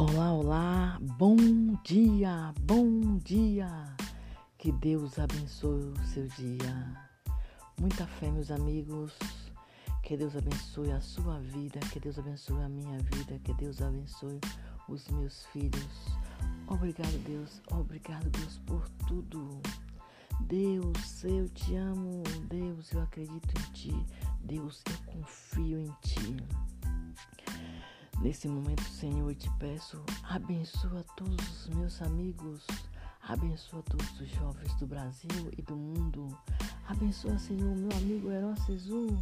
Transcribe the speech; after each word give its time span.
Olá, 0.00 0.32
olá, 0.32 0.98
bom 1.18 1.36
dia, 1.84 2.54
bom 2.62 3.18
dia. 3.18 3.68
Que 4.56 4.72
Deus 4.72 5.18
abençoe 5.18 5.92
o 5.92 6.06
seu 6.06 6.26
dia. 6.28 6.96
Muita 7.78 8.06
fé, 8.06 8.30
meus 8.30 8.50
amigos. 8.50 9.12
Que 10.02 10.16
Deus 10.16 10.34
abençoe 10.34 10.90
a 10.90 11.02
sua 11.02 11.38
vida, 11.40 11.78
que 11.92 12.00
Deus 12.00 12.18
abençoe 12.18 12.62
a 12.62 12.68
minha 12.70 12.98
vida, 12.98 13.38
que 13.44 13.52
Deus 13.52 13.82
abençoe 13.82 14.40
os 14.88 15.06
meus 15.10 15.44
filhos. 15.52 16.16
Obrigado, 16.66 17.22
Deus. 17.26 17.60
Obrigado, 17.70 18.30
Deus, 18.30 18.58
por 18.64 18.88
tudo. 19.06 19.60
Deus, 20.40 21.24
eu 21.24 21.46
te 21.50 21.76
amo. 21.76 22.22
Deus, 22.48 22.90
eu 22.92 23.02
acredito 23.02 23.50
em 23.54 23.72
ti. 23.74 24.06
Deus, 24.44 24.82
eu 24.88 25.12
confio 25.12 25.78
em 25.78 25.94
ti. 26.00 26.38
Nesse 28.20 28.46
momento, 28.48 28.82
Senhor, 28.82 29.30
eu 29.30 29.34
te 29.34 29.50
peço, 29.58 30.04
abençoa 30.24 31.02
todos 31.16 31.66
os 31.66 31.74
meus 31.74 32.02
amigos, 32.02 32.66
abençoa 33.22 33.82
todos 33.84 34.20
os 34.20 34.28
jovens 34.28 34.74
do 34.74 34.86
Brasil 34.86 35.50
e 35.56 35.62
do 35.62 35.74
mundo. 35.74 36.28
Abençoa, 36.86 37.38
Senhor, 37.38 37.74
meu 37.74 37.90
amigo 37.96 38.30
Herói 38.30 38.54
Cezu. 38.66 39.18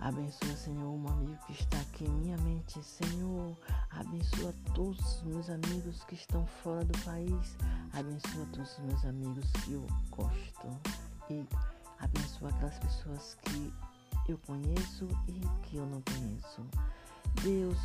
Abençoa, 0.00 0.56
Senhor, 0.56 0.90
um 0.90 1.08
amigo 1.08 1.38
que 1.46 1.52
está 1.52 1.78
aqui 1.78 2.04
em 2.04 2.10
minha 2.10 2.36
mente. 2.38 2.82
Senhor, 2.82 3.56
abençoa 3.90 4.52
todos 4.74 4.98
os 4.98 5.22
meus 5.22 5.48
amigos 5.48 6.02
que 6.02 6.16
estão 6.16 6.44
fora 6.64 6.84
do 6.84 6.98
país. 7.04 7.56
Abençoa 7.92 8.44
todos 8.52 8.72
os 8.72 8.84
meus 8.86 9.04
amigos 9.04 9.48
que 9.64 9.74
eu 9.74 9.86
gosto. 10.10 10.66
E 11.30 11.46
abençoa 12.00 12.48
aquelas 12.48 12.78
pessoas 12.80 13.36
que 13.44 13.72
eu 14.28 14.36
conheço 14.38 15.06
e 15.28 15.40
que 15.62 15.76
eu 15.76 15.86
não 15.86 16.02
conheço. 16.02 16.66
Deus 17.42 17.78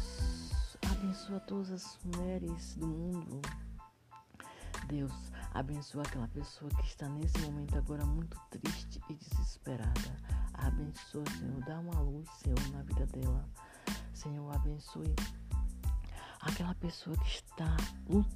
abençoa 0.91 1.39
todas 1.41 1.71
as 1.71 1.99
mulheres 2.03 2.75
do 2.75 2.88
mundo. 2.88 3.41
Deus 4.87 5.13
abençoa 5.53 6.03
aquela 6.03 6.27
pessoa 6.27 6.69
que 6.71 6.85
está 6.85 7.07
nesse 7.07 7.37
momento 7.39 7.77
agora 7.77 8.05
muito 8.05 8.39
triste 8.49 9.02
e 9.09 9.13
desesperada. 9.13 10.17
Abençoa, 10.53 11.23
Senhor, 11.37 11.63
dá 11.65 11.79
uma 11.79 11.99
luz, 12.02 12.29
Senhor, 12.43 12.59
na 12.71 12.83
vida 12.83 13.05
dela. 13.07 13.49
Senhor, 14.13 14.53
abençoe 14.53 15.15
aquela 16.41 16.75
pessoa 16.75 17.15
que 17.17 17.27
está 17.27 17.75
lutando, 18.07 18.34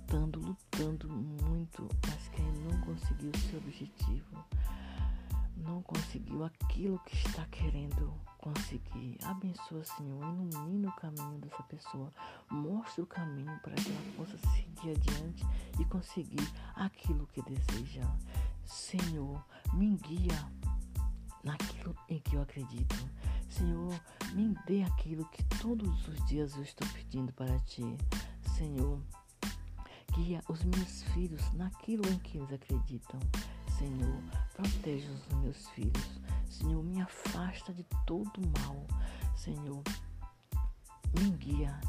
aquilo 6.43 6.99
que 6.99 7.15
está 7.15 7.45
querendo 7.45 8.13
conseguir. 8.37 9.17
Abençoa, 9.23 9.83
Senhor, 9.83 10.23
ilumina 10.23 10.89
o 10.89 10.95
caminho 10.95 11.39
dessa 11.39 11.61
pessoa. 11.63 12.11
Mostra 12.49 13.03
o 13.03 13.07
caminho 13.07 13.59
para 13.61 13.75
que 13.75 13.89
ela 13.89 14.13
possa 14.17 14.37
seguir 14.37 14.91
adiante 14.91 15.45
e 15.79 15.85
conseguir 15.85 16.49
aquilo 16.75 17.27
que 17.27 17.41
deseja. 17.41 18.03
Senhor, 18.65 19.43
me 19.73 19.95
guia 19.97 20.49
naquilo 21.43 21.95
em 22.07 22.19
que 22.19 22.35
eu 22.35 22.41
acredito. 22.41 22.95
Senhor, 23.49 23.99
me 24.33 24.55
dê 24.65 24.83
aquilo 24.83 25.25
que 25.25 25.43
todos 25.61 26.07
os 26.07 26.25
dias 26.27 26.55
eu 26.55 26.63
estou 26.63 26.87
pedindo 26.89 27.33
para 27.33 27.59
ti. 27.61 27.83
Senhor, 28.55 29.01
guia 30.13 30.41
os 30.47 30.63
meus 30.63 31.03
filhos 31.13 31.51
naquilo 31.53 32.07
em 32.07 32.19
que 32.19 32.37
eles 32.37 32.53
acreditam. 32.53 33.19
Senhor, 33.77 34.21
proteja 34.53 35.09
os 35.09 35.37
meus 35.39 35.67
filhos. 35.69 36.19
Senhor, 36.50 36.83
me 36.83 37.02
afasta 37.02 37.73
de 37.73 37.83
todo 38.05 38.42
mal. 38.59 38.86
Senhor, 39.36 39.83
me 41.19 41.30
guia 41.31 41.80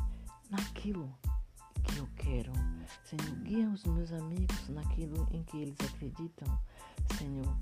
naquilo 0.51 1.13
que 1.83 1.99
eu 1.99 2.07
quero. 2.17 2.53
Senhor, 3.05 3.35
guia 3.43 3.69
os 3.69 3.85
meus 3.85 4.13
amigos 4.13 4.69
naquilo 4.69 5.27
em 5.33 5.43
que 5.45 5.57
eles 5.57 5.79
acreditam. 5.81 6.61
Senhor, 7.17 7.57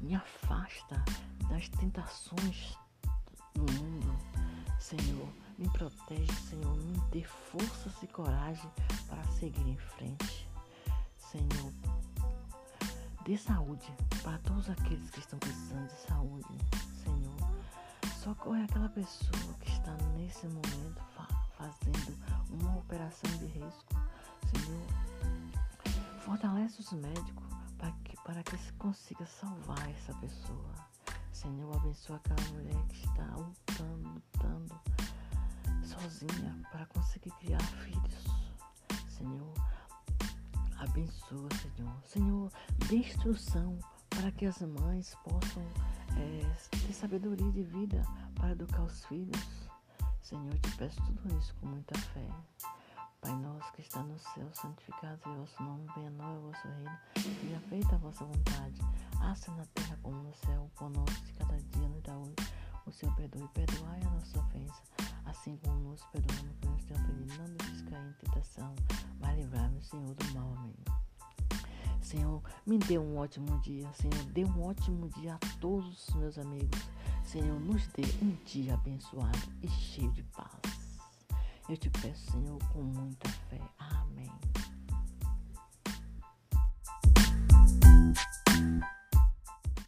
me 0.00 0.14
afasta 0.14 1.02
das 1.48 1.68
tentações 1.70 2.76
do 3.54 3.62
mundo. 3.72 4.16
Senhor, 4.78 5.28
me 5.58 5.68
protege, 5.70 6.32
Senhor, 6.48 6.76
me 6.76 7.00
dê 7.10 7.24
forças 7.24 7.94
e 8.02 8.06
coragem 8.06 8.70
para 9.08 9.24
seguir 9.24 9.66
em 9.66 9.78
frente. 9.78 10.48
Senhor, 11.16 11.72
Dê 13.26 13.36
saúde 13.36 13.92
para 14.22 14.38
todos 14.38 14.70
aqueles 14.70 15.10
que 15.10 15.18
estão 15.18 15.36
precisando 15.40 15.88
de 15.88 16.00
saúde, 16.02 16.46
Senhor. 17.02 17.36
Socorre 18.22 18.62
aquela 18.62 18.88
pessoa 18.88 19.52
que 19.58 19.68
está 19.68 19.90
nesse 20.16 20.46
momento 20.46 21.02
fa 21.16 21.26
fazendo 21.58 22.16
uma 22.50 22.76
operação 22.76 23.28
de 23.38 23.46
risco, 23.46 23.96
Senhor. 24.52 24.86
Fortalece 26.20 26.80
os 26.80 26.92
médicos 26.92 27.44
para 27.76 27.90
que, 28.04 28.16
para 28.22 28.44
que 28.44 28.56
se 28.58 28.72
consiga 28.74 29.26
salvar 29.26 29.90
essa 29.90 30.14
pessoa. 30.14 30.74
Senhor, 31.32 31.74
abençoa 31.74 32.18
aquela 32.18 32.48
mulher 32.52 32.80
que 32.86 33.06
está 33.06 33.24
lutando, 33.34 34.08
lutando 34.08 34.80
sozinha 35.82 36.62
para 36.70 36.86
conseguir 36.86 37.32
criar 37.40 37.55
Abençoa, 40.88 41.48
Senhor. 41.60 41.96
Senhor, 42.04 42.52
dê 42.88 42.96
instrução 42.96 43.78
para 44.10 44.30
que 44.32 44.46
as 44.46 44.60
mães 44.62 45.14
possam 45.24 45.62
é, 46.16 46.56
ter 46.70 46.92
sabedoria 46.92 47.50
de 47.52 47.62
vida 47.62 48.02
para 48.34 48.52
educar 48.52 48.82
os 48.82 49.04
filhos. 49.06 49.68
Senhor, 50.22 50.58
te 50.58 50.76
peço 50.76 51.00
tudo 51.02 51.38
isso 51.38 51.54
com 51.60 51.66
muita 51.66 51.98
fé. 51.98 52.26
Pai 53.20 53.34
nosso 53.36 53.72
que 53.72 53.80
está 53.80 54.02
no 54.02 54.18
céu, 54.18 54.48
santificado 54.52 55.18
seja 55.22 55.36
o 55.36 55.40
vosso 55.40 55.62
nome, 55.62 55.86
venha 55.94 56.08
a 56.08 56.12
nós 56.12 56.38
o 56.38 56.42
vosso 56.42 56.68
reino, 56.68 56.98
seja 57.16 57.60
feita 57.68 57.94
a 57.94 57.98
vossa 57.98 58.24
vontade, 58.24 58.80
assim 59.20 59.50
na 59.56 59.64
terra 59.66 59.98
como 60.02 60.22
no 60.22 60.34
céu, 60.34 60.62
o 60.62 60.78
pão 60.78 60.90
nosso 60.90 61.24
de 61.24 61.32
cada 61.32 61.56
dia 61.56 61.88
nos 61.88 62.02
dá 62.02 62.16
hoje. 62.16 62.34
O 62.86 62.92
Senhor 62.92 63.14
perdoe 63.16 63.42
e 63.42 63.48
perdoai 63.48 64.00
a 64.00 64.10
nossa 64.10 64.38
ofensa, 64.38 64.82
assim 65.24 65.56
como 65.56 65.80
nós 65.80 66.04
perdoamos 66.12 66.56
que 66.60 66.66
nos 66.68 66.84
tem 66.84 66.96
ofendido, 66.96 67.34
não 67.38 67.48
nos 67.48 67.82
cair 67.82 68.06
em 68.06 68.12
tentação, 68.12 68.74
mas 69.18 69.36
livrai-nos, 69.36 69.88
Senhor, 69.88 70.14
do 70.14 70.34
mal. 70.34 70.55
Senhor, 72.06 72.40
me 72.64 72.78
dê 72.78 72.96
um 72.98 73.16
ótimo 73.18 73.58
dia. 73.62 73.92
Senhor, 73.94 74.24
dê 74.26 74.44
um 74.44 74.62
ótimo 74.62 75.08
dia 75.08 75.34
a 75.34 75.38
todos 75.58 76.08
os 76.08 76.14
meus 76.14 76.38
amigos. 76.38 76.80
Senhor, 77.24 77.58
nos 77.58 77.84
dê 77.88 78.04
um 78.22 78.36
dia 78.44 78.74
abençoado 78.74 79.36
e 79.60 79.68
cheio 79.68 80.12
de 80.12 80.22
paz. 80.22 81.00
Eu 81.68 81.76
te 81.76 81.90
peço, 81.90 82.30
Senhor, 82.30 82.58
com 82.72 82.80
muita 82.80 83.28